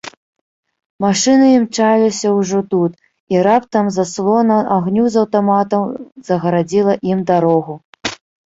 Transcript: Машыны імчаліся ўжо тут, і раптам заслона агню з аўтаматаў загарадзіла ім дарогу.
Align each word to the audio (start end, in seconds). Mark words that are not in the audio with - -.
Машыны 1.03 1.49
імчаліся 1.57 2.31
ўжо 2.37 2.59
тут, 2.71 2.91
і 3.35 3.45
раптам 3.49 3.93
заслона 3.99 4.57
агню 4.79 5.05
з 5.17 5.23
аўтаматаў 5.25 5.81
загарадзіла 6.31 6.93
ім 7.15 7.19
дарогу. 7.33 7.73